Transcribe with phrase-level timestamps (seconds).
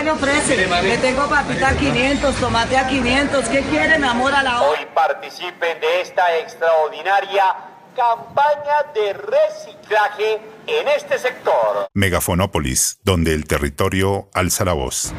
[0.00, 0.56] qué le ofrece?
[0.82, 3.48] Le tengo papita a 500, tomate a 500.
[3.48, 4.70] ¿Qué quiere, mi amor, a la hora?
[4.70, 7.44] Hoy participen de esta extraordinaria
[7.94, 11.88] campaña de reciclaje en este sector.
[11.92, 15.12] Megafonópolis, donde el territorio alza la voz.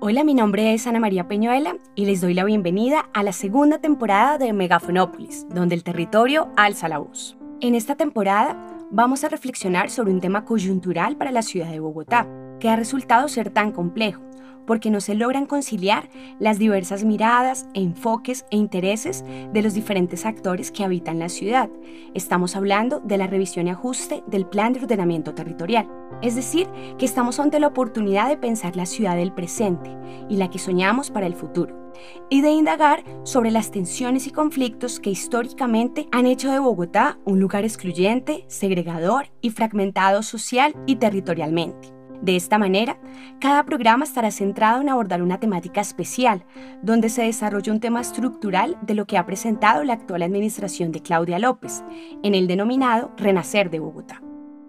[0.00, 3.78] Hola, mi nombre es Ana María Peñuela y les doy la bienvenida a la segunda
[3.78, 7.36] temporada de Megafonópolis, donde el territorio alza la voz.
[7.60, 12.28] En esta temporada vamos a reflexionar sobre un tema coyuntural para la ciudad de Bogotá,
[12.60, 14.22] que ha resultado ser tan complejo,
[14.66, 20.70] porque no se logran conciliar las diversas miradas, enfoques e intereses de los diferentes actores
[20.70, 21.68] que habitan la ciudad.
[22.14, 25.88] Estamos hablando de la revisión y ajuste del plan de ordenamiento territorial.
[26.22, 29.96] Es decir, que estamos ante la oportunidad de pensar la ciudad del presente
[30.28, 31.85] y la que soñamos para el futuro,
[32.30, 37.40] y de indagar sobre las tensiones y conflictos que históricamente han hecho de Bogotá un
[37.40, 41.96] lugar excluyente, segregador y fragmentado social y territorialmente.
[42.22, 42.98] De esta manera,
[43.40, 46.44] cada programa estará centrado en abordar una temática especial,
[46.82, 51.02] donde se desarrolla un tema estructural de lo que ha presentado la actual administración de
[51.02, 51.84] Claudia López,
[52.22, 54.22] en el denominado Renacer de Bogotá.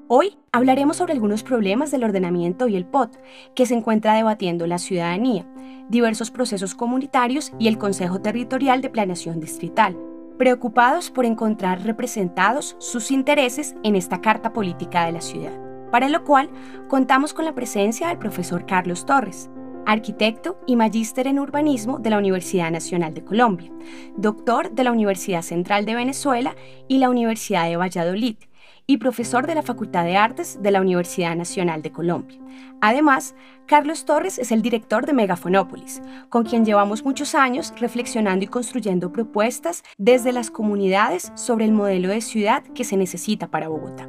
[0.09, 3.17] Hoy hablaremos sobre algunos problemas del ordenamiento y el POT
[3.55, 5.45] que se encuentra debatiendo la ciudadanía,
[5.89, 9.97] diversos procesos comunitarios y el Consejo Territorial de Planeación Distrital,
[10.37, 16.23] preocupados por encontrar representados sus intereses en esta carta política de la ciudad para lo
[16.23, 16.49] cual
[16.87, 19.49] contamos con la presencia del profesor Carlos Torres,
[19.85, 23.71] arquitecto y magíster en urbanismo de la Universidad Nacional de Colombia,
[24.17, 26.55] doctor de la Universidad Central de Venezuela
[26.87, 28.37] y la Universidad de Valladolid,
[28.85, 32.39] y profesor de la Facultad de Artes de la Universidad Nacional de Colombia.
[32.81, 38.47] Además, Carlos Torres es el director de Megafonópolis, con quien llevamos muchos años reflexionando y
[38.47, 44.07] construyendo propuestas desde las comunidades sobre el modelo de ciudad que se necesita para Bogotá.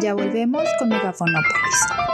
[0.00, 2.13] Ya volvemos con Megafonópolis.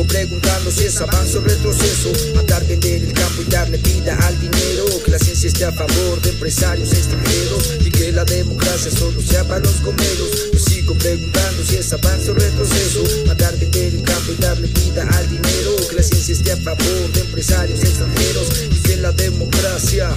[0.00, 2.10] Sigo preguntando si es avance o retroceso.
[2.34, 4.84] Matar, vender el campo y darle vida al dinero.
[5.04, 9.44] Que la ciencia esté a favor de empresarios extranjeros y que la democracia solo sea
[9.44, 10.30] para los gomeros.
[10.52, 13.02] Me sigo preguntando si es avance o retroceso.
[13.26, 15.76] Matar, vender el campo y darle vida al dinero.
[15.88, 20.10] Que la ciencia esté a favor de empresarios extranjeros y que la democracia.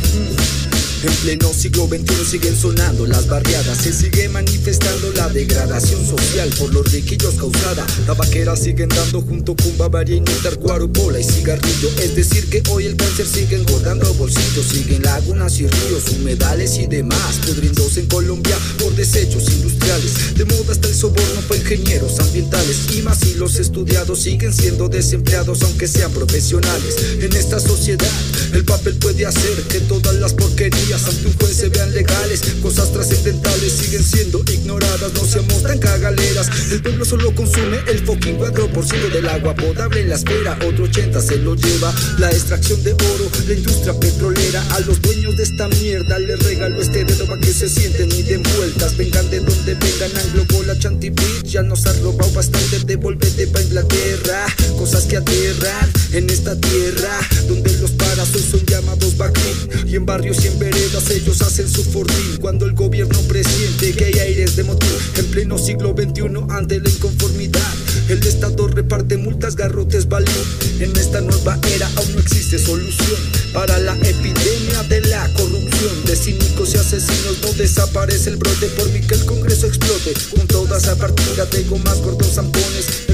[1.03, 6.73] En pleno siglo XXI siguen sonando las barriadas, se sigue manifestando la degradación social por
[6.73, 7.85] los riquillos causada.
[8.05, 11.89] Tabaqueras siguen dando junto con Bavaria y Néctar, bola y cigarrillo.
[12.01, 16.87] Es decir, que hoy el cáncer sigue engordando bolsillos, siguen lagunas y ríos, humedales y
[16.87, 20.35] demás, pudriéndose en Colombia por desechos industriales.
[20.37, 24.87] De moda hasta el soborno para ingenieros ambientales y más si los estudiados siguen siendo
[24.87, 26.95] desempleados aunque sean profesionales.
[27.19, 28.07] En esta sociedad
[28.53, 32.41] el papel puede hacer que todas las porquerías ante un juez se vean legales.
[32.61, 36.49] Cosas trascendentales siguen siendo ignoradas, no seamos tan cagaleras.
[36.71, 41.21] El pueblo solo consume el fucking 4% del agua potable en la espera, otro 80
[41.21, 41.93] se lo lleva.
[42.19, 46.79] La extracción de oro, la industria petrolera, a los dueños de esta mierda les regalo
[46.79, 48.95] este dedo para que se sienten y den vueltas.
[48.95, 54.45] Vengan de donde vengan, Anglo la Chantibit ya nos ha robado bastante, devolvete pa' Inglaterra.
[54.77, 59.53] Cosas que aterran en esta tierra, donde los parazos son llamados Bakri
[59.87, 64.19] y en barrios y en ellos hacen su fortín cuando el gobierno presiente que hay
[64.19, 67.73] aires de motor en pleno siglo XXI ante la inconformidad.
[68.09, 70.45] El Estado reparte multas, garrotes, valor.
[70.79, 73.17] En esta nueva era aún no existe solución
[73.53, 76.03] para la epidemia de la corrupción.
[76.05, 80.13] De cínicos y asesinos no desaparece el brote por mí que el Congreso explote.
[80.35, 83.12] Con toda esa partida tengo más gordos zampones.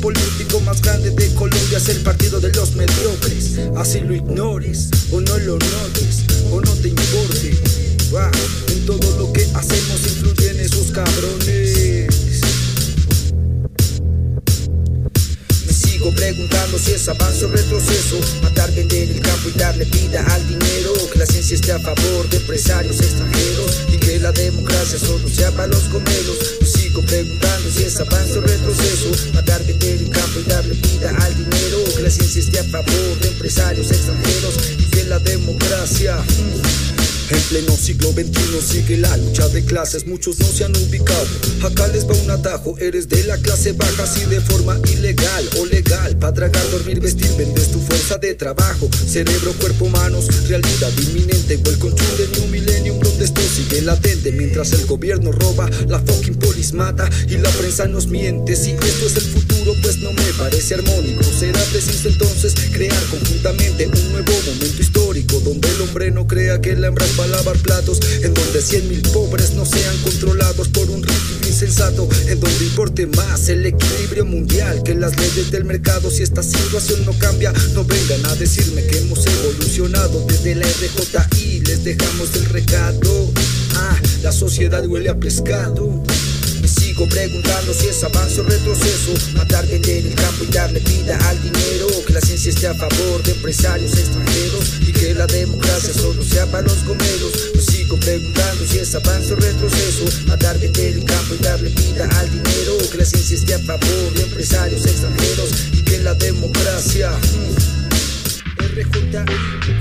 [0.00, 3.58] Político más grande de Colombia es el partido de los mediocres.
[3.76, 7.58] Así lo ignores o no lo notes o no te importe.
[8.68, 12.06] en todo lo que hacemos influyen esos cabrones.
[15.66, 18.20] Me sigo preguntando si es avance o retroceso.
[18.42, 20.92] Matar, vender el campo y darle vida al dinero.
[21.12, 25.50] Que la ciencia esté a favor de empresarios extranjeros y que la democracia solo sea
[25.50, 26.38] para los comelos.
[27.02, 29.32] Preguntando si es avance o retroceso.
[29.34, 31.84] Matar, vender el campo y darle vida al dinero.
[31.96, 36.18] Que la ciencia esté a favor de empresarios extranjeros y que la democracia.
[37.30, 41.26] En pleno siglo XXI sigue la lucha de clases, muchos no se han ubicado.
[41.62, 45.66] Acá les va un atajo, eres de la clase baja, si de forma ilegal o
[45.66, 46.16] legal.
[46.18, 48.88] Para tragar, dormir, vestir, vendes tu fuerza de trabajo.
[49.06, 51.60] Cerebro, cuerpo, manos, realidad inminente.
[51.64, 54.32] Welcome to the new millennium, donde esto sigue latente.
[54.32, 58.56] Mientras el gobierno roba, la fucking polis mata y la prensa nos miente.
[58.56, 61.24] Si esto es el futuro pues no me parece armónico.
[61.24, 64.97] Será preciso entonces crear conjuntamente un nuevo momento histórico
[65.36, 68.88] donde el hombre no crea que la hembra es para lavar platos, en donde cien
[68.88, 74.24] mil pobres no sean controlados por un ritmo insensato, en donde importe más el equilibrio
[74.24, 76.10] mundial que las leyes del mercado.
[76.10, 81.60] Si esta situación no cambia, no vengan a decirme que hemos evolucionado desde la RJI,
[81.60, 83.30] les dejamos el recado.
[83.74, 86.02] Ah, la sociedad huele a pescado.
[86.60, 89.14] Me sigo preguntando si es avance o retroceso.
[89.34, 91.86] Matar, vender el campo y darle vida al dinero.
[92.06, 94.77] Que la ciencia esté a favor de empresarios extranjeros
[95.18, 97.50] la democracia solo sea para los gomeros.
[97.52, 100.04] Me sigo preguntando si es avance o retroceso.
[100.28, 102.78] Matar, vender el campo y darle vida al dinero.
[102.90, 107.10] Que la ciencia esté a favor de empresarios extranjeros y que la democracia.
[107.10, 107.56] Mm,
[108.62, 109.77] RJI,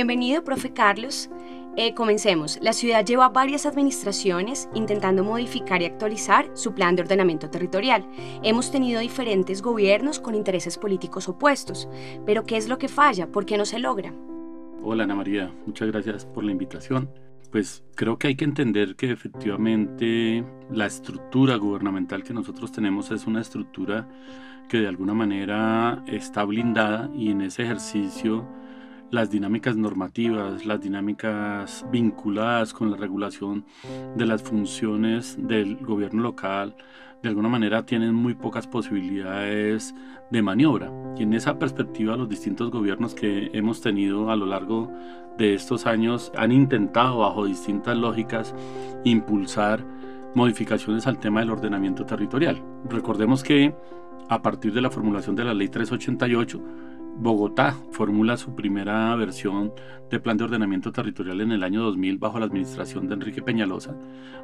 [0.00, 1.28] Bienvenido, profe Carlos.
[1.76, 2.58] Eh, comencemos.
[2.62, 8.08] La ciudad lleva varias administraciones intentando modificar y actualizar su plan de ordenamiento territorial.
[8.42, 11.86] Hemos tenido diferentes gobiernos con intereses políticos opuestos.
[12.24, 13.30] Pero ¿qué es lo que falla?
[13.30, 14.14] ¿Por qué no se logra?
[14.82, 17.10] Hola Ana María, muchas gracias por la invitación.
[17.52, 23.26] Pues creo que hay que entender que efectivamente la estructura gubernamental que nosotros tenemos es
[23.26, 24.08] una estructura
[24.70, 28.48] que de alguna manera está blindada y en ese ejercicio
[29.10, 33.64] las dinámicas normativas, las dinámicas vinculadas con la regulación
[34.16, 36.76] de las funciones del gobierno local,
[37.22, 39.94] de alguna manera tienen muy pocas posibilidades
[40.30, 40.90] de maniobra.
[41.18, 44.90] Y en esa perspectiva los distintos gobiernos que hemos tenido a lo largo
[45.36, 48.54] de estos años han intentado bajo distintas lógicas
[49.04, 49.84] impulsar
[50.34, 52.62] modificaciones al tema del ordenamiento territorial.
[52.88, 53.74] Recordemos que
[54.28, 56.60] a partir de la formulación de la ley 388,
[57.16, 59.72] Bogotá formula su primera versión
[60.10, 63.94] de plan de ordenamiento territorial en el año 2000 bajo la administración de Enrique Peñalosa,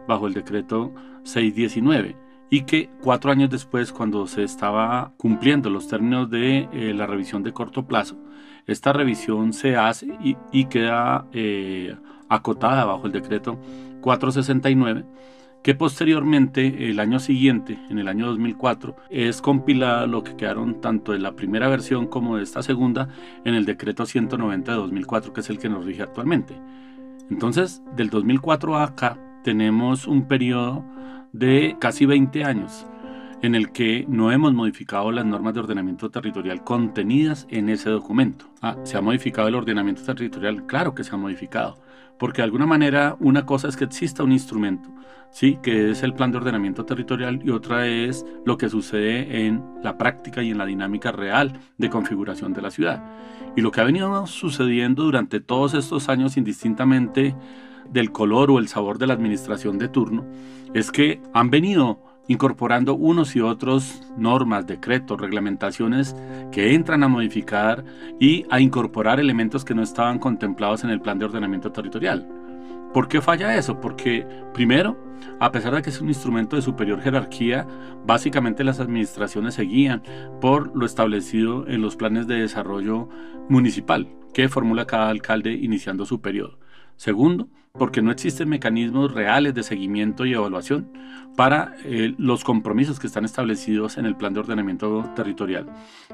[0.06, 2.16] bajo el decreto 619
[2.50, 7.42] y que cuatro años después, cuando se estaba cumpliendo los términos de eh, la revisión
[7.42, 8.16] de corto plazo,
[8.66, 10.16] esta revisión se hace
[10.52, 11.96] y, queda eh,
[12.28, 13.58] acotada bajo el decreto
[14.00, 15.04] 469
[15.66, 21.10] que posteriormente, el año siguiente, en el año 2004, es compilada lo que quedaron tanto
[21.10, 23.08] de la primera versión como de esta segunda
[23.44, 26.54] en el decreto 190 de 2004, que es el que nos rige actualmente.
[27.30, 30.84] Entonces, del 2004 a acá, tenemos un periodo
[31.32, 32.86] de casi 20 años
[33.46, 38.46] en el que no hemos modificado las normas de ordenamiento territorial contenidas en ese documento.
[38.60, 40.66] Ah, ¿Se ha modificado el ordenamiento territorial?
[40.66, 41.78] Claro que se ha modificado,
[42.18, 44.88] porque de alguna manera una cosa es que exista un instrumento,
[45.30, 49.62] sí, que es el plan de ordenamiento territorial y otra es lo que sucede en
[49.80, 53.04] la práctica y en la dinámica real de configuración de la ciudad.
[53.54, 57.36] Y lo que ha venido sucediendo durante todos estos años, indistintamente
[57.92, 60.26] del color o el sabor de la administración de turno,
[60.74, 66.16] es que han venido incorporando unos y otros normas, decretos, reglamentaciones
[66.52, 67.84] que entran a modificar
[68.18, 72.28] y a incorporar elementos que no estaban contemplados en el plan de ordenamiento territorial.
[72.92, 73.80] ¿Por qué falla eso?
[73.80, 74.96] Porque primero,
[75.38, 77.66] a pesar de que es un instrumento de superior jerarquía,
[78.06, 80.02] básicamente las administraciones se guían
[80.40, 83.08] por lo establecido en los planes de desarrollo
[83.48, 86.58] municipal que formula cada alcalde iniciando su periodo.
[86.96, 90.90] Segundo, porque no existen mecanismos reales de seguimiento y evaluación
[91.36, 95.66] para eh, los compromisos que están establecidos en el plan de ordenamiento territorial.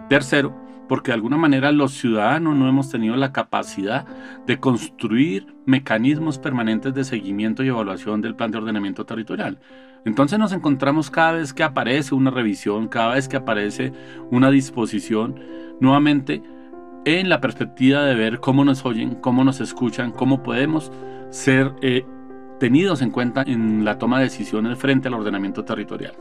[0.08, 0.54] Tercero,
[0.88, 4.06] porque de alguna manera los ciudadanos no hemos tenido la capacidad
[4.46, 9.60] de construir mecanismos permanentes de seguimiento y evaluación del plan de ordenamiento territorial.
[10.04, 13.92] Entonces nos encontramos cada vez que aparece una revisión, cada vez que aparece
[14.30, 15.38] una disposición,
[15.80, 16.42] nuevamente
[17.04, 20.92] en la perspectiva de ver cómo nos oyen, cómo nos escuchan, cómo podemos
[21.32, 22.04] ser eh,
[22.60, 26.14] tenidos en cuenta en la toma de decisiones frente al ordenamiento territorial.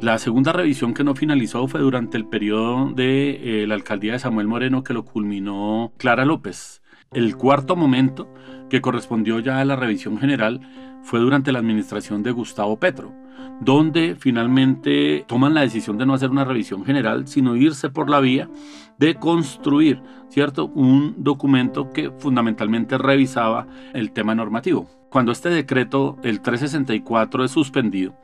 [0.00, 4.18] La segunda revisión que no finalizó fue durante el periodo de eh, la alcaldía de
[4.18, 6.82] Samuel Moreno que lo culminó Clara López.
[7.12, 8.28] El cuarto momento,
[8.68, 10.60] que correspondió ya a la revisión general,
[11.02, 13.14] fue durante la administración de Gustavo Petro,
[13.60, 18.20] donde finalmente toman la decisión de no hacer una revisión general, sino irse por la
[18.20, 18.50] vía
[18.98, 20.66] de construir, ¿cierto?
[20.66, 24.86] Un documento que fundamentalmente revisaba el tema normativo.
[25.08, 28.14] Cuando este decreto, el 364, es suspendido,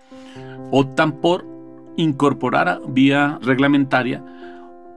[0.70, 1.46] optan por
[1.96, 4.22] incorporar vía reglamentaria,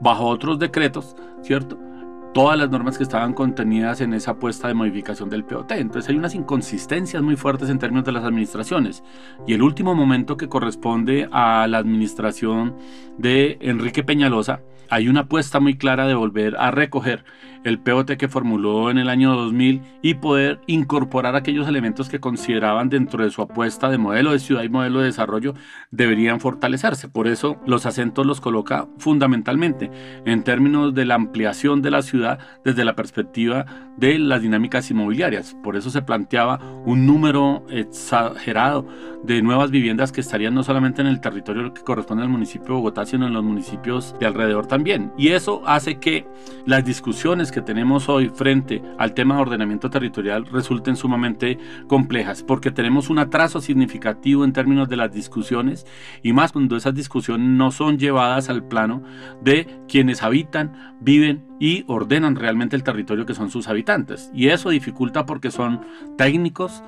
[0.01, 1.86] bajo otros decretos, ¿cierto?
[2.33, 5.71] Todas las normas que estaban contenidas en esa apuesta de modificación del POT.
[5.71, 9.03] Entonces hay unas inconsistencias muy fuertes en términos de las administraciones.
[9.47, 12.75] Y el último momento que corresponde a la administración
[13.17, 17.25] de Enrique Peñalosa, hay una apuesta muy clara de volver a recoger
[17.67, 22.89] el POT que formuló en el año 2000 y poder incorporar aquellos elementos que consideraban
[22.89, 25.53] dentro de su apuesta de modelo de ciudad y modelo de desarrollo
[25.91, 27.09] deberían fortalecerse.
[27.09, 29.91] Por eso los acentos los coloca fundamentalmente
[30.25, 33.65] en términos de la ampliación de la ciudad desde la perspectiva
[33.97, 35.55] de las dinámicas inmobiliarias.
[35.61, 38.87] Por eso se planteaba un número exagerado
[39.23, 42.73] de nuevas viviendas que estarían no solamente en el territorio que corresponde al municipio de
[42.73, 45.11] Bogotá, sino en los municipios de alrededor también.
[45.17, 46.25] Y eso hace que
[46.65, 52.71] las discusiones que tenemos hoy frente al tema de ordenamiento territorial resulten sumamente complejas, porque
[52.71, 55.85] tenemos un atraso significativo en términos de las discusiones
[56.23, 59.03] y más cuando esas discusiones no son llevadas al plano
[59.41, 64.31] de quienes habitan, viven y ordenan realmente el territorio que son sus habitantes.
[64.33, 65.81] Y eso dificulta porque son
[66.17, 66.83] técnicos,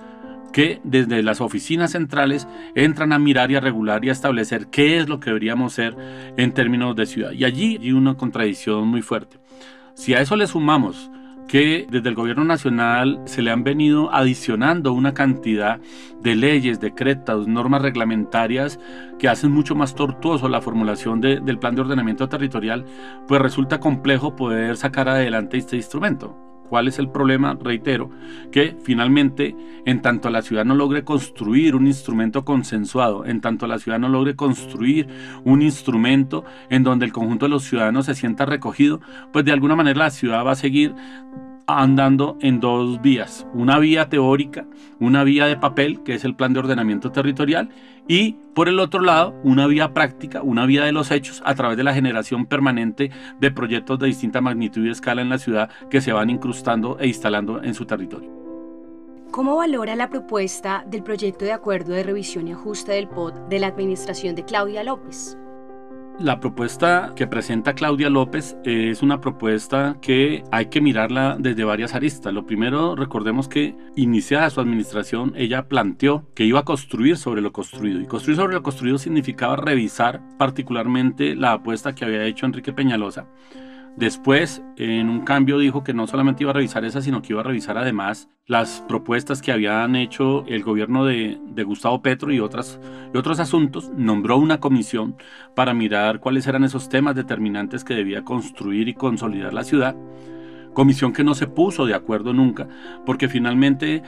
[0.51, 4.97] que desde las oficinas centrales entran a mirar y a regular y a establecer qué
[4.97, 5.95] es lo que deberíamos ser
[6.37, 7.31] en términos de ciudad.
[7.31, 9.37] Y allí hay una contradicción muy fuerte.
[9.99, 11.11] Si a eso le sumamos
[11.49, 15.81] que desde el gobierno nacional se le han venido adicionando una cantidad
[16.21, 18.79] de leyes, decretos, normas reglamentarias
[19.19, 22.85] que hacen mucho más tortuoso la formulación del plan de ordenamiento territorial,
[23.27, 26.48] pues resulta complejo poder sacar adelante este instrumento.
[26.69, 27.57] ¿Cuál es el problema?
[27.59, 28.11] Reitero,
[28.51, 33.79] que finalmente, en tanto la ciudad no logre construir un instrumento consensuado, en tanto la
[33.79, 35.07] ciudad no logre construir
[35.43, 39.01] un instrumento en donde el conjunto de los ciudadanos se sienta recogido,
[39.33, 40.93] pues de alguna manera la ciudad va a seguir
[41.77, 44.65] andando en dos vías, una vía teórica,
[44.99, 47.69] una vía de papel, que es el plan de ordenamiento territorial,
[48.07, 51.77] y por el otro lado, una vía práctica, una vía de los hechos, a través
[51.77, 56.01] de la generación permanente de proyectos de distinta magnitud y escala en la ciudad que
[56.01, 58.31] se van incrustando e instalando en su territorio.
[59.31, 63.59] ¿Cómo valora la propuesta del proyecto de acuerdo de revisión y ajuste del POT de
[63.59, 65.37] la administración de Claudia López?
[66.19, 71.95] La propuesta que presenta Claudia López es una propuesta que hay que mirarla desde varias
[71.95, 72.33] aristas.
[72.33, 77.53] Lo primero, recordemos que iniciada su administración, ella planteó que iba a construir sobre lo
[77.53, 78.01] construido.
[78.01, 83.25] Y construir sobre lo construido significaba revisar particularmente la apuesta que había hecho Enrique Peñalosa
[83.99, 87.41] Después, en un cambio, dijo que no solamente iba a revisar esa, sino que iba
[87.41, 92.79] a revisar además las propuestas que habían hecho el gobierno de, Gustavo Petro y, otras,
[93.13, 93.91] y otros asuntos.
[93.97, 95.17] Nombró una comisión
[95.53, 99.97] para mirar cuáles eran esos temas determinantes que debía construir y consolidar la ciudad.
[100.73, 102.69] Comisión que no se puso de acuerdo nunca,
[103.05, 104.01] porque finalmente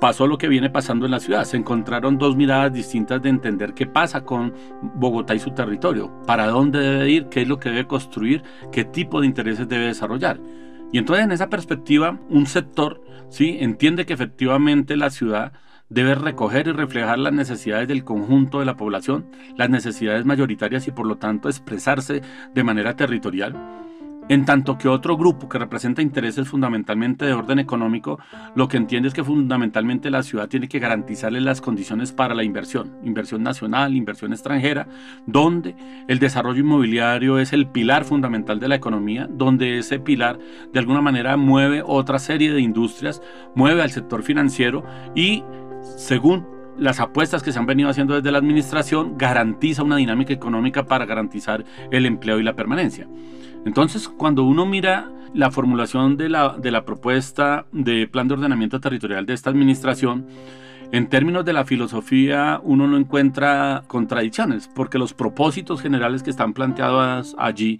[0.00, 1.44] pasó lo que viene pasando en la ciudad.
[1.44, 4.54] Se encontraron dos miradas distintas de entender qué pasa con
[4.94, 8.42] Bogotá y su territorio, para dónde debe ir, qué es lo que debe construir,
[8.72, 10.40] qué tipo de intereses debe desarrollar.
[10.92, 13.58] Y entonces en esa perspectiva, un sector ¿sí?
[13.60, 15.52] entiende que efectivamente la ciudad
[15.88, 19.26] debe recoger y reflejar las necesidades del conjunto de la población,
[19.56, 22.22] las necesidades mayoritarias y por lo tanto expresarse
[22.54, 23.54] de manera territorial
[24.30, 28.20] en tanto que otro grupo que representa intereses fundamentalmente de orden económico,
[28.54, 32.44] lo que entiende es que fundamentalmente la ciudad tiene que garantizarle las condiciones para la
[32.44, 34.86] inversión, inversión nacional, inversión extranjera,
[35.26, 35.74] donde
[36.06, 40.38] el desarrollo inmobiliario es el pilar fundamental de la economía, donde ese pilar
[40.72, 43.20] de alguna manera mueve otra serie de industrias,
[43.56, 45.42] mueve al sector financiero y
[45.96, 46.46] según
[46.78, 51.04] las apuestas que se han venido haciendo desde la administración, garantiza una dinámica económica para
[51.04, 53.08] garantizar el empleo y la permanencia.
[53.64, 58.80] Entonces, cuando uno mira la formulación de la, de la propuesta de plan de ordenamiento
[58.80, 60.26] territorial de esta administración,
[60.92, 66.52] en términos de la filosofía, uno no encuentra contradicciones, porque los propósitos generales que están
[66.52, 67.78] planteados allí,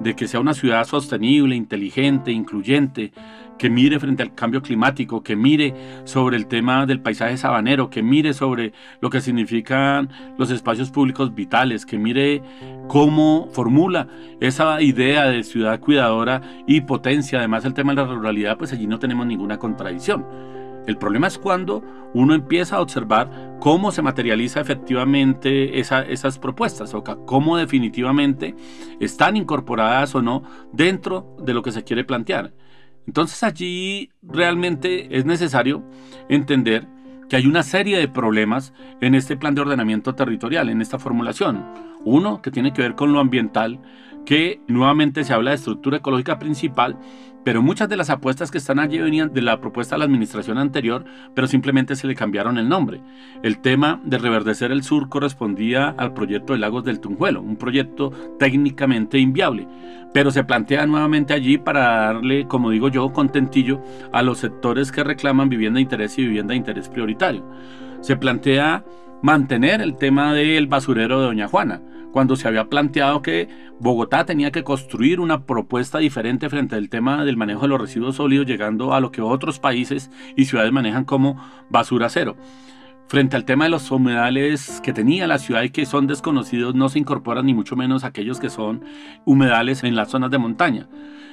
[0.00, 3.12] de que sea una ciudad sostenible, inteligente, incluyente,
[3.58, 5.74] que mire frente al cambio climático, que mire
[6.04, 11.34] sobre el tema del paisaje sabanero, que mire sobre lo que significan los espacios públicos
[11.34, 12.42] vitales, que mire
[12.86, 14.08] cómo formula
[14.40, 18.86] esa idea de ciudad cuidadora y potencia además el tema de la ruralidad, pues allí
[18.86, 20.24] no tenemos ninguna contradicción.
[20.86, 21.84] El problema es cuando
[22.14, 28.54] uno empieza a observar cómo se materializa efectivamente esas propuestas, o cómo definitivamente
[28.98, 32.54] están incorporadas o no dentro de lo que se quiere plantear.
[33.08, 35.82] Entonces allí realmente es necesario
[36.28, 36.86] entender
[37.30, 41.64] que hay una serie de problemas en este plan de ordenamiento territorial, en esta formulación.
[42.04, 43.80] Uno que tiene que ver con lo ambiental,
[44.28, 46.98] que nuevamente se habla de estructura ecológica principal,
[47.44, 50.58] pero muchas de las apuestas que están allí venían de la propuesta de la administración
[50.58, 53.00] anterior, pero simplemente se le cambiaron el nombre.
[53.42, 58.10] El tema de reverdecer el sur correspondía al proyecto de Lagos del Tunjuelo, un proyecto
[58.38, 59.66] técnicamente inviable,
[60.12, 63.80] pero se plantea nuevamente allí para darle, como digo yo, contentillo
[64.12, 67.50] a los sectores que reclaman vivienda de interés y vivienda de interés prioritario.
[68.02, 68.84] Se plantea
[69.22, 71.80] mantener el tema del basurero de Doña Juana,
[72.12, 73.48] cuando se había planteado que
[73.80, 78.16] Bogotá tenía que construir una propuesta diferente frente al tema del manejo de los residuos
[78.16, 81.36] sólidos, llegando a lo que otros países y ciudades manejan como
[81.70, 82.36] basura cero.
[83.08, 86.90] Frente al tema de los humedales que tenía la ciudad y que son desconocidos, no
[86.90, 88.84] se incorporan ni mucho menos aquellos que son
[89.24, 90.88] humedales en las zonas de montaña.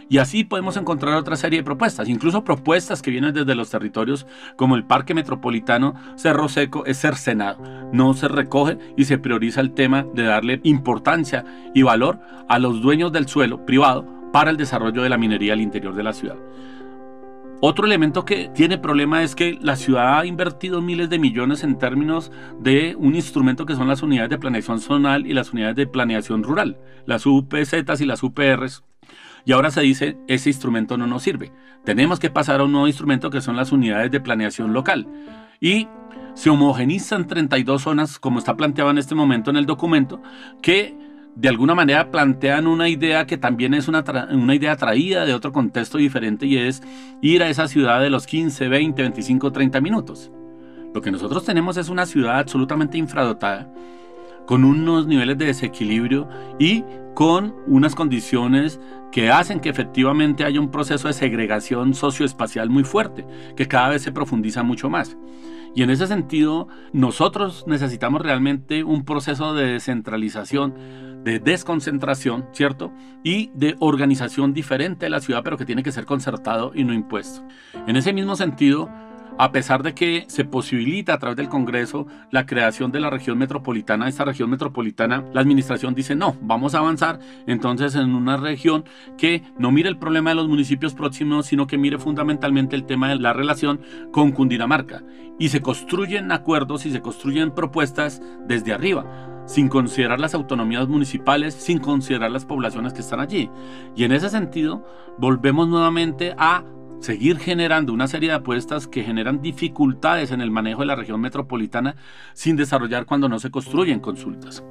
[0.08, 4.28] Y así podemos encontrar otra serie de propuestas, incluso propuestas que vienen desde los territorios
[4.56, 7.58] como el Parque Metropolitano Cerro Seco es cercenado.
[7.92, 11.44] No se recoge y se prioriza el tema de darle importancia
[11.74, 15.62] y valor a los dueños del suelo privado para el desarrollo de la minería al
[15.62, 16.36] interior de la ciudad.
[17.62, 21.80] Otro elemento que tiene problema es que la ciudad ha invertido miles de millones en
[21.80, 25.88] términos de un instrumento que son las unidades de planeación zonal y las unidades de
[25.88, 28.84] planeación rural, las UPZ y las UPRs,
[29.46, 31.52] y ahora se dice, ese instrumento no nos sirve.
[31.84, 35.08] Tenemos que pasar a un nuevo instrumento que son las unidades de planeación local.
[35.62, 35.88] Y
[36.34, 40.22] se homogenizan 32 zonas, como está planteado en este momento en el documento,
[40.62, 40.98] que
[41.36, 45.52] de alguna manera plantean una idea que también es una, una, idea traída de otro
[45.52, 46.82] contexto diferente y es
[47.22, 50.32] ir a esa ciudad de los 15, 20, 25, 30 minutos.
[50.94, 53.70] Lo que nosotros tenemos es una ciudad absolutamente infradotada,
[54.46, 56.28] con unos niveles de desequilibrio
[56.60, 56.84] y
[57.14, 58.80] con unas condiciones
[59.12, 63.26] que hacen que efectivamente haya un proceso de segregación socioespacial muy fuerte,
[63.56, 65.18] que cada vez se profundiza mucho más.
[65.74, 72.94] Y en ese sentido, nosotros necesitamos realmente un proceso de descentralización, de desconcentración, ¿cierto?
[73.24, 76.94] Y de organización diferente de la ciudad, pero que tiene que ser concertado y no
[76.94, 77.46] impuesto.
[77.88, 78.90] En ese mismo sentido,
[79.38, 83.38] a pesar de que se posibilita a través del Congreso la creación de la región
[83.38, 88.86] metropolitana, esta región metropolitana, la administración dice no, vamos a avanzar entonces en una región
[89.18, 93.10] que no mire el problema de los municipios próximos, sino que mire fundamentalmente el tema
[93.10, 95.04] de la relación con Cundinamarca.
[95.38, 99.06] Y se construyen acuerdos y se construyen propuestas desde arriba
[99.46, 103.50] sin considerar las autonomías municipales, sin considerar las poblaciones que están allí.
[103.96, 104.84] Y en ese sentido,
[105.18, 106.64] volvemos nuevamente a
[107.00, 111.22] seguir generando una serie de apuestas que generan dificultades en el manejo de la región
[111.22, 111.96] metropolitana
[112.34, 114.64] sin desarrollar cuando no se construyen consultas.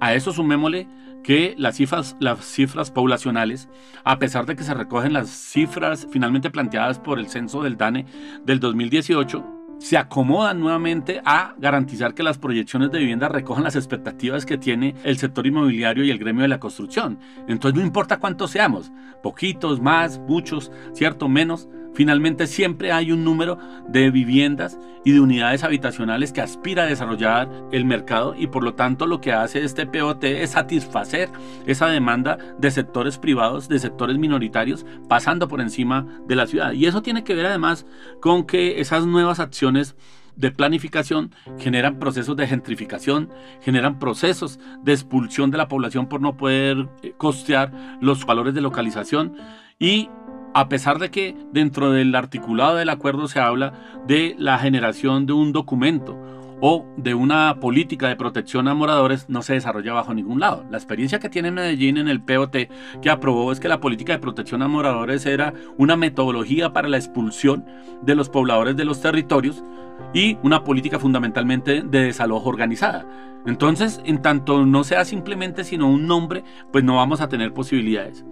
[0.00, 0.88] A eso sumémosle
[1.22, 3.68] que las cifras, poblacionales,
[4.04, 8.06] a pesar de que se recogen las cifras finalmente planteadas por el censo del DANE
[8.44, 14.44] del 2018, se acomodan nuevamente a garantizar que las proyecciones de vivienda recojan las expectativas
[14.44, 17.18] que tiene el sector inmobiliario y el gremio de la construcción.
[17.48, 23.58] Entonces no importa cuántos seamos, poquitos, más, muchos, cierto, menos, Finalmente siempre hay un número
[23.88, 28.74] de viviendas y de unidades habitacionales que aspira a desarrollar el mercado y por lo
[28.74, 31.30] tanto lo que hace este POT es satisfacer
[31.66, 36.72] esa demanda de sectores privados, de sectores minoritarios, pasando por encima de la ciudad.
[36.72, 37.86] Y eso tiene que ver además
[38.20, 39.96] con que esas nuevas acciones
[40.36, 46.36] de planificación generan procesos de gentrificación, generan procesos de expulsión de la población por no
[46.36, 49.36] poder eh, costear los valores de localización
[49.78, 50.08] y
[50.54, 53.72] a pesar de que dentro del articulado del acuerdo se habla
[54.06, 56.18] de la generación de un documento
[56.60, 60.64] o de una política de protección a moradores no se desarrolla bajo ningún lado.
[60.70, 62.56] La experiencia que tiene Medellín en el POT
[63.00, 66.98] que aprobó es que la política de protección a moradores era una metodología para la
[66.98, 67.64] expulsión
[68.02, 69.64] de los pobladores de los territorios
[70.12, 73.06] y una política fundamentalmente de desalojo organizada.
[73.46, 78.24] Entonces, en tanto no sea simplemente sino un nombre, pues no vamos a tener posibilidades.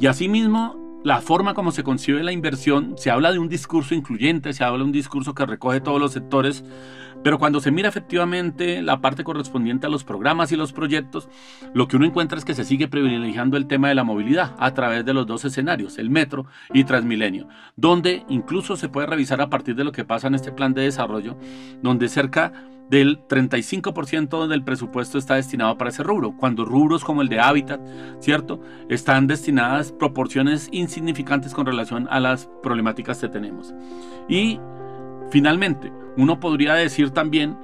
[0.00, 4.52] Y asimismo, la forma como se concibe la inversión, se habla de un discurso incluyente,
[4.52, 6.64] se habla de un discurso que recoge todos los sectores,
[7.22, 11.28] pero cuando se mira efectivamente la parte correspondiente a los programas y los proyectos,
[11.74, 14.74] lo que uno encuentra es que se sigue privilegiando el tema de la movilidad a
[14.74, 19.50] través de los dos escenarios, el metro y Transmilenio, donde incluso se puede revisar a
[19.50, 21.36] partir de lo que pasa en este plan de desarrollo,
[21.82, 22.52] donde cerca
[22.88, 27.80] del 35% del presupuesto está destinado para ese rubro, cuando rubros como el de hábitat,
[28.20, 28.60] ¿cierto?
[28.88, 33.74] Están destinadas proporciones insignificantes con relación a las problemáticas que tenemos.
[34.28, 34.58] Y
[35.30, 37.56] finalmente, uno podría decir también,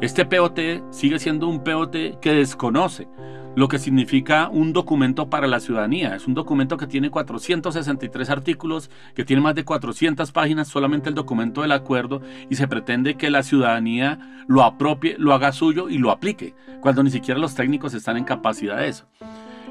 [0.00, 3.08] este POT sigue siendo un POT que desconoce
[3.56, 6.14] lo que significa un documento para la ciudadanía.
[6.14, 11.16] Es un documento que tiene 463 artículos, que tiene más de 400 páginas, solamente el
[11.16, 15.98] documento del acuerdo, y se pretende que la ciudadanía lo apropie, lo haga suyo y
[15.98, 19.06] lo aplique, cuando ni siquiera los técnicos están en capacidad de eso.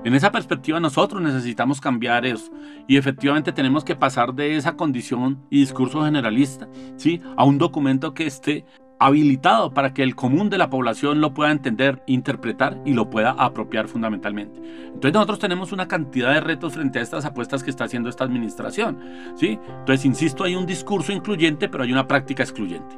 [0.04, 2.52] En esa perspectiva nosotros necesitamos cambiar eso
[2.88, 7.22] y efectivamente tenemos que pasar de esa condición y discurso generalista ¿sí?
[7.36, 8.66] a un documento que esté
[9.00, 13.32] habilitado para que el común de la población lo pueda entender, interpretar y lo pueda
[13.32, 14.60] apropiar fundamentalmente.
[14.88, 18.24] Entonces nosotros tenemos una cantidad de retos frente a estas apuestas que está haciendo esta
[18.24, 19.00] administración,
[19.36, 19.60] ¿sí?
[19.80, 22.96] Entonces, insisto, hay un discurso incluyente, pero hay una práctica excluyente.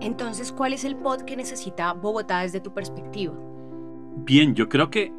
[0.00, 3.34] Entonces, ¿cuál es el POD que necesita Bogotá desde tu perspectiva?
[4.16, 5.12] Bien, yo creo que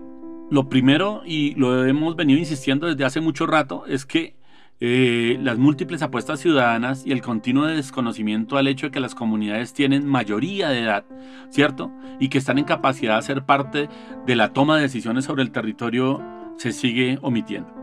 [0.50, 4.35] lo primero, y lo hemos venido insistiendo desde hace mucho rato, es que
[4.82, 9.74] eh, las múltiples apuestas ciudadanas y el continuo desconocimiento al hecho de que las comunidades
[9.74, 11.06] tienen mayoría de edad,
[11.50, 11.92] ¿cierto?
[12.20, 13.88] Y que están en capacidad de ser parte
[14.26, 16.22] de la toma de decisiones sobre el territorio
[16.58, 17.74] se sigue omitiendo.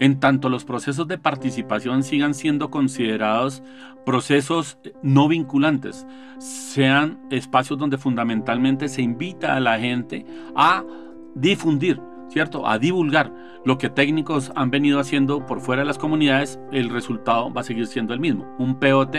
[0.00, 3.62] En tanto los procesos de participación sigan siendo considerados
[4.04, 6.06] procesos no vinculantes,
[6.38, 10.82] sean espacios donde fundamentalmente se invita a la gente a
[11.34, 12.00] difundir
[12.32, 12.66] ¿cierto?
[12.66, 13.32] A divulgar
[13.64, 17.64] lo que técnicos han venido haciendo por fuera de las comunidades, el resultado va a
[17.64, 18.56] seguir siendo el mismo.
[18.58, 19.16] Un POT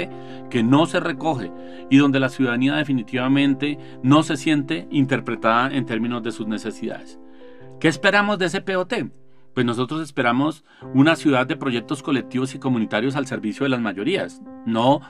[0.49, 1.51] que no se recoge
[1.89, 7.19] y donde la ciudadanía definitivamente no se siente interpretada en términos de sus necesidades.
[7.79, 8.93] ¿Qué esperamos de ese POT?
[9.53, 10.63] Pues nosotros esperamos
[10.95, 15.01] una ciudad de proyectos colectivos y comunitarios al servicio de las mayorías, no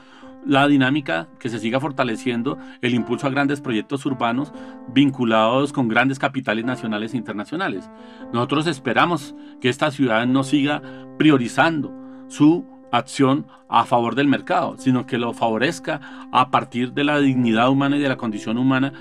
[0.46, 4.52] la dinámica que se siga fortaleciendo el impulso a grandes proyectos urbanos
[4.88, 7.90] vinculados con grandes capitales nacionales e internacionales.
[8.32, 10.82] Nosotros esperamos que esta ciudad no siga
[11.18, 11.92] priorizando
[12.28, 17.68] su acción a favor del mercado, sino que lo favorezca a partir de la dignidad
[17.68, 18.92] humana y de la condición humana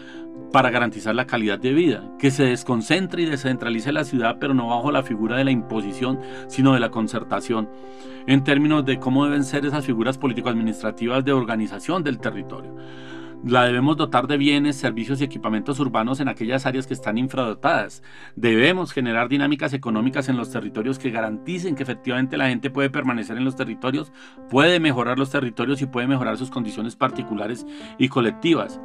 [0.53, 4.67] para garantizar la calidad de vida, que se desconcentre y descentralice la ciudad, pero no
[4.67, 7.67] bajo la figura de la imposición, sino de la concertación,
[8.27, 12.75] en términos de cómo deben ser esas figuras político-administrativas de organización del territorio
[13.45, 18.01] la debemos dotar de bienes, servicios y equipamientos urbanos en aquellas áreas que están infradotadas.
[18.35, 23.37] Debemos generar dinámicas económicas en los territorios que garanticen que efectivamente la gente puede permanecer
[23.37, 24.11] en los territorios,
[24.49, 27.65] puede mejorar los territorios y puede mejorar sus condiciones particulares
[27.97, 28.79] y colectivas.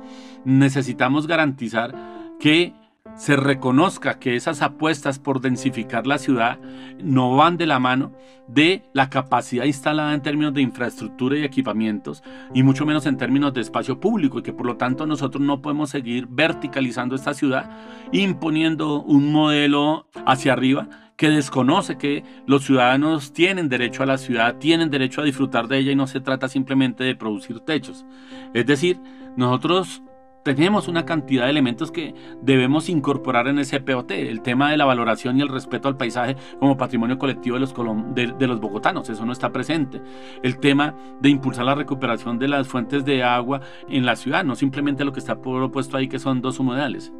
[0.45, 1.95] Necesitamos garantizar
[2.41, 2.75] que
[3.19, 6.59] se reconozca que esas apuestas por densificar la ciudad
[7.03, 8.13] no van de la mano
[8.47, 12.23] de la capacidad instalada en términos de infraestructura y equipamientos
[12.55, 15.61] y mucho menos en términos de espacio público y que por lo tanto nosotros no
[15.61, 17.71] podemos seguir verticalizando esta ciudad
[18.13, 24.57] imponiendo un modelo hacia arriba que desconoce que los ciudadanos tienen derecho a la ciudad,
[24.59, 28.07] tienen derecho a disfrutar de ella y no se trata simplemente de producir techos.
[28.55, 29.01] Es decir,
[29.37, 30.01] nosotros
[30.43, 34.13] tenemos una cantidad de elementos que debemos incorporar en ese POT.
[34.13, 37.75] El tema de la valoración y el respeto al paisaje como patrimonio colectivo de los,
[38.15, 40.01] de, los bogotanos, eso no está presente.
[40.43, 44.55] El tema de impulsar la recuperación de las fuentes de agua en la ciudad, no
[44.55, 47.13] simplemente lo que está propuesto ahí, que son dos humedales.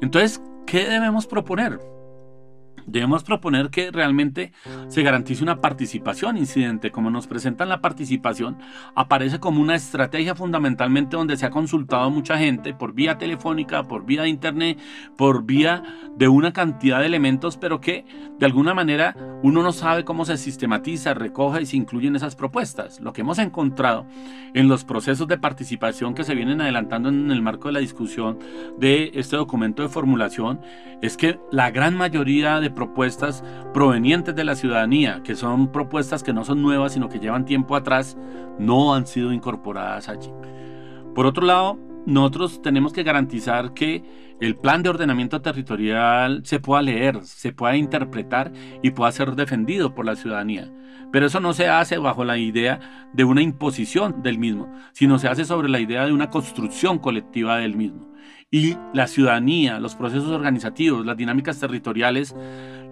[0.00, 1.78] Entonces, ¿qué debemos proponer?
[2.86, 4.52] Debemos proponer que realmente
[4.88, 6.90] se garantice una participación incidente.
[6.90, 8.58] Como nos presentan la participación,
[8.94, 13.84] aparece como una estrategia fundamentalmente donde se ha consultado a mucha gente por vía telefónica,
[13.84, 14.78] por vía de internet,
[15.16, 15.82] por vía
[16.16, 18.04] de una cantidad de elementos, pero que
[18.38, 23.00] de alguna manera uno no sabe cómo se sistematiza, recoge y se incluyen esas propuestas.
[23.00, 24.06] Lo que hemos encontrado
[24.54, 28.38] en los procesos de participación que se vienen adelantando en el marco de la discusión
[28.78, 30.60] de este documento de formulación
[31.00, 36.32] es que la gran mayoría de propuestas provenientes de la ciudadanía, que son propuestas que
[36.32, 38.16] no son nuevas, sino que llevan tiempo atrás,
[38.58, 40.30] no han sido incorporadas allí.
[41.14, 44.02] Por otro lado, nosotros tenemos que garantizar que
[44.40, 49.94] el plan de ordenamiento territorial se pueda leer, se pueda interpretar y pueda ser defendido
[49.94, 50.72] por la ciudadanía.
[51.12, 55.28] Pero eso no se hace bajo la idea de una imposición del mismo, sino se
[55.28, 58.11] hace sobre la idea de una construcción colectiva del mismo
[58.54, 62.36] y la ciudadanía, los procesos organizativos, las dinámicas territoriales,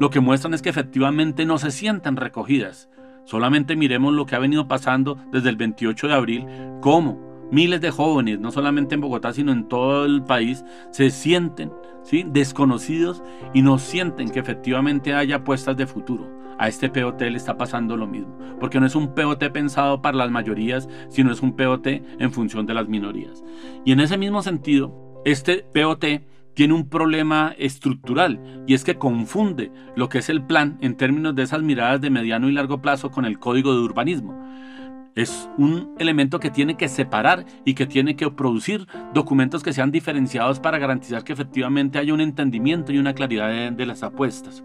[0.00, 2.88] lo que muestran es que efectivamente no se sienten recogidas.
[3.26, 6.46] Solamente miremos lo que ha venido pasando desde el 28 de abril,
[6.80, 7.20] cómo
[7.52, 11.70] miles de jóvenes, no solamente en Bogotá, sino en todo el país, se sienten
[12.04, 12.24] ¿sí?
[12.26, 16.40] desconocidos y no sienten que efectivamente haya apuestas de futuro.
[16.58, 20.16] A este POT le está pasando lo mismo, porque no es un POT pensado para
[20.16, 23.42] las mayorías, sino es un POT en función de las minorías.
[23.84, 26.04] Y en ese mismo sentido, este POT
[26.54, 31.34] tiene un problema estructural y es que confunde lo que es el plan en términos
[31.34, 34.38] de esas miradas de mediano y largo plazo con el código de urbanismo.
[35.14, 39.90] Es un elemento que tiene que separar y que tiene que producir documentos que sean
[39.90, 44.62] diferenciados para garantizar que efectivamente haya un entendimiento y una claridad de, las apuestas.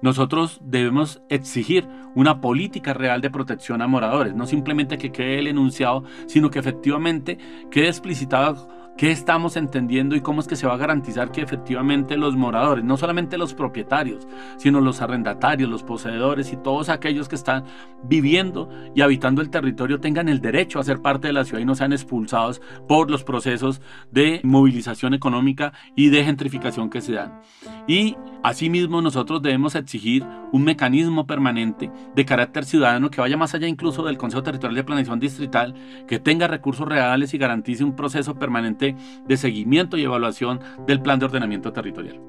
[0.00, 5.46] Nosotros debemos exigir una política real de protección a moradores, no simplemente que quede el
[5.46, 7.38] enunciado, sino que efectivamente
[7.70, 12.16] quede explicitado qué estamos entendiendo y cómo es que se va a garantizar que efectivamente
[12.16, 14.26] los moradores, no solamente los propietarios,
[14.56, 17.64] sino los arrendatarios, los poseedores y todos aquellos que están
[18.04, 21.64] viviendo y habitando el territorio tengan el derecho a ser parte de la ciudad y
[21.64, 27.40] no sean expulsados por los procesos de movilización económica y de gentrificación que se dan.
[27.86, 33.66] Y asimismo nosotros debemos exigir un mecanismo permanente de carácter ciudadano que vaya más allá
[33.66, 35.74] incluso del Consejo Territorial de Planeación Distrital,
[36.06, 41.18] que tenga recursos reales y garantice un proceso permanente de seguimiento y evaluación del plan
[41.18, 42.20] de ordenamiento territorial.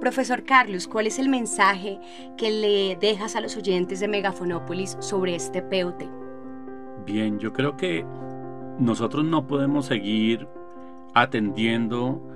[0.00, 1.98] Profesor Carlos, ¿cuál es el mensaje
[2.38, 6.04] que le dejas a los oyentes de Megafonópolis sobre este POT?
[7.04, 8.06] Bien, yo creo que
[8.78, 10.48] nosotros no podemos seguir
[11.14, 12.26] atendiendo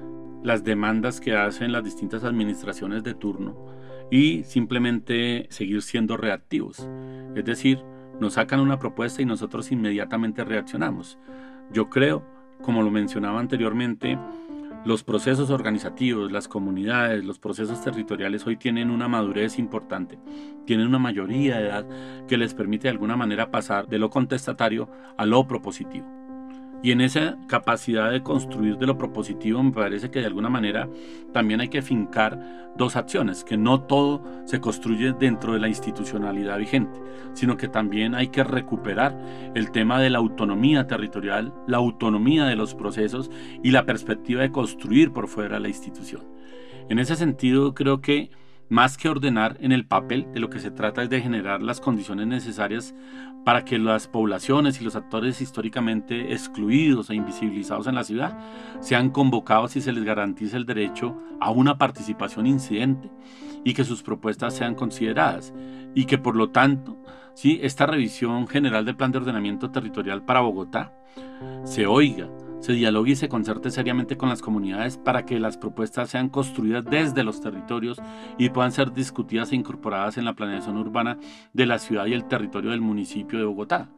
[0.42, 3.56] las demandas que hacen las distintas administraciones de turno
[4.10, 6.86] y simplemente seguir siendo reactivos.
[7.34, 7.82] Es decir,
[8.20, 11.18] nos sacan una propuesta y nosotros inmediatamente reaccionamos.
[11.72, 12.22] Yo creo,
[12.64, 14.18] como lo mencionaba anteriormente,
[14.84, 20.18] los procesos organizativos, las comunidades, los procesos territoriales hoy tienen una madurez importante,
[20.66, 21.86] tienen una mayoría de edad
[22.28, 26.23] que les permite de alguna manera pasar de lo contestatario a lo propositivo.
[26.84, 30.86] Y en esa capacidad de construir de lo propositivo me parece que de alguna manera
[31.32, 32.38] también hay que fincar
[32.76, 37.00] dos acciones, que no todo se construye dentro de la institucionalidad vigente,
[37.32, 39.18] sino que también hay que recuperar
[39.54, 43.30] el tema de la autonomía territorial, la autonomía de los procesos
[43.62, 46.20] y la perspectiva de construir por fuera la institución.
[46.90, 48.28] En ese sentido creo que
[48.68, 51.80] más que ordenar en el papel, de lo que se trata es de generar las
[51.80, 52.94] condiciones necesarias
[53.44, 58.38] para que las poblaciones y los actores históricamente excluidos e invisibilizados en la ciudad
[58.80, 63.10] sean convocados y se les garantice el derecho a una participación incidente
[63.62, 65.52] y que sus propuestas sean consideradas
[65.94, 66.96] y que por lo tanto
[67.34, 67.60] ¿sí?
[67.62, 70.92] esta revisión general del plan de ordenamiento territorial para Bogotá
[71.64, 72.28] se oiga
[72.64, 76.82] se dialogue y se concerte seriamente con las comunidades para que las propuestas sean construidas
[76.86, 78.00] desde los territorios
[78.38, 81.18] y puedan ser discutidas e incorporadas en la planeación urbana
[81.52, 83.90] de la ciudad y el territorio del municipio de Bogotá.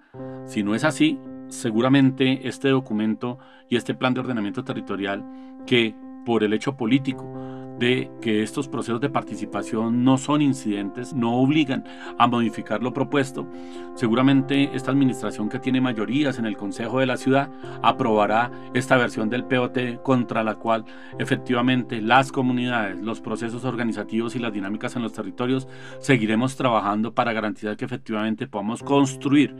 [0.46, 3.38] Si no es así, seguramente este documento
[3.70, 5.24] y este plan de ordenamiento territorial
[5.64, 7.45] que por el hecho político
[7.78, 11.84] de que estos procesos de participación no son incidentes, no obligan
[12.18, 13.46] a modificar lo propuesto.
[13.94, 17.50] Seguramente esta administración que tiene mayorías en el Consejo de la Ciudad
[17.82, 20.84] aprobará esta versión del POT contra la cual
[21.18, 27.32] efectivamente las comunidades, los procesos organizativos y las dinámicas en los territorios seguiremos trabajando para
[27.32, 29.54] garantizar que efectivamente podamos construir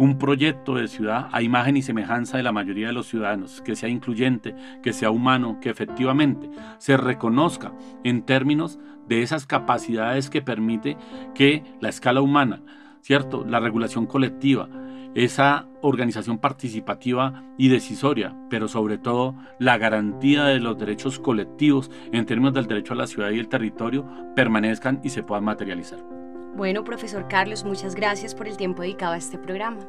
[0.00, 3.76] un proyecto de ciudad a imagen y semejanza de la mayoría de los ciudadanos, que
[3.76, 10.40] sea incluyente, que sea humano, que efectivamente se reconozca en términos de esas capacidades que
[10.40, 10.96] permite
[11.34, 12.62] que la escala humana,
[13.02, 13.44] ¿cierto?
[13.46, 14.70] La regulación colectiva,
[15.14, 22.24] esa organización participativa y decisoria, pero sobre todo la garantía de los derechos colectivos en
[22.24, 26.19] términos del derecho a la ciudad y el territorio permanezcan y se puedan materializar.
[26.60, 29.80] Bueno, profesor Carlos, muchas gracias por el tiempo dedicado a este programa.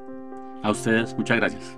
[0.64, 1.78] A ustedes, muchas gracias.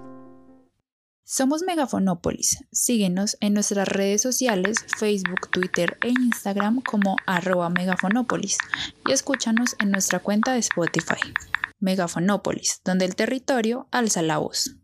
[1.26, 2.64] Somos Megafonópolis.
[2.72, 8.60] Síguenos en nuestras redes sociales, Facebook, Twitter e Instagram como arroba megafonópolis
[9.08, 11.34] y escúchanos en nuestra cuenta de Spotify.
[11.80, 14.76] Megafonópolis, donde el territorio alza la voz.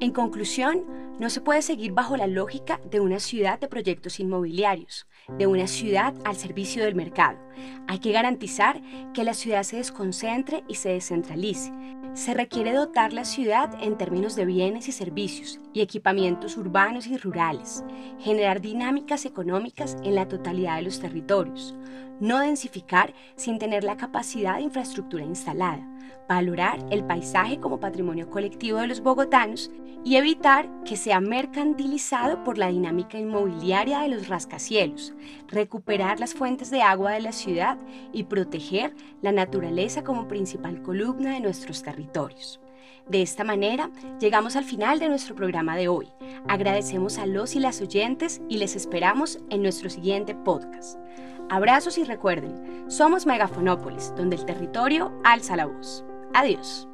[0.00, 0.86] En conclusión,
[1.18, 5.66] no se puede seguir bajo la lógica de una ciudad de proyectos inmobiliarios, de una
[5.66, 7.38] ciudad al servicio del mercado.
[7.86, 8.80] Hay que garantizar
[9.12, 11.70] que la ciudad se desconcentre y se descentralice.
[12.14, 17.18] Se requiere dotar la ciudad en términos de bienes y servicios y equipamientos urbanos y
[17.18, 17.84] rurales,
[18.20, 21.74] generar dinámicas económicas en la totalidad de los territorios,
[22.20, 25.86] no densificar sin tener la capacidad de infraestructura instalada,
[26.28, 29.70] valorar el paisaje como patrimonio colectivo de los bogotanos
[30.04, 35.12] y evitar que sea mercantilizado por la dinámica inmobiliaria de los rascacielos,
[35.48, 37.78] recuperar las fuentes de agua de la ciudad
[38.12, 42.60] y proteger la naturaleza como principal columna de nuestros territorios.
[43.08, 46.08] De esta manera, llegamos al final de nuestro programa de hoy.
[46.46, 50.96] Agradecemos a los y las oyentes y les esperamos en nuestro siguiente podcast.
[51.50, 56.04] Abrazos y recuerden, somos Megafonópolis, donde el territorio alza la voz.
[56.32, 56.86] Adiós.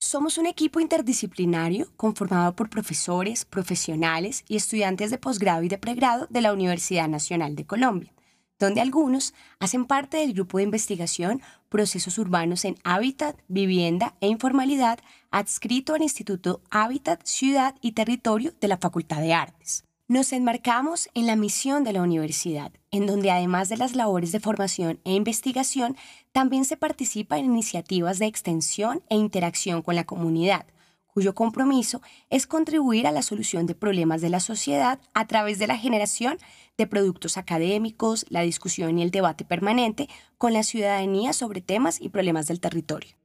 [0.00, 6.26] Somos un equipo interdisciplinario conformado por profesores, profesionales y estudiantes de posgrado y de pregrado
[6.30, 8.14] de la Universidad Nacional de Colombia,
[8.58, 14.98] donde algunos hacen parte del grupo de investigación Procesos Urbanos en Hábitat, Vivienda e Informalidad
[15.30, 19.84] adscrito al Instituto Hábitat, Ciudad y Territorio de la Facultad de Artes.
[20.08, 24.40] Nos enmarcamos en la misión de la universidad, en donde además de las labores de
[24.40, 25.96] formación e investigación,
[26.32, 30.66] también se participa en iniciativas de extensión e interacción con la comunidad,
[31.06, 35.68] cuyo compromiso es contribuir a la solución de problemas de la sociedad a través de
[35.68, 36.36] la generación
[36.76, 42.08] de productos académicos, la discusión y el debate permanente con la ciudadanía sobre temas y
[42.08, 43.21] problemas del territorio.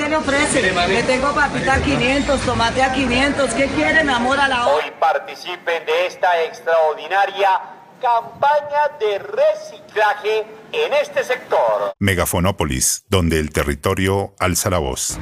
[0.00, 0.62] ¿Qué le ofrece?
[0.62, 3.52] Le tengo papita a 500, tomate a 500.
[3.52, 4.74] ¿Qué quieren, amor a la hora?
[4.76, 7.60] Hoy participen de esta extraordinaria
[8.00, 11.92] campaña de reciclaje en este sector.
[11.98, 15.18] Megafonópolis, donde el territorio alza la voz.